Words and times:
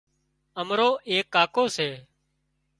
امرو 0.59 0.89
ايڪ 1.09 1.25
ڪاڪو 1.33 1.63
سي 1.75 1.89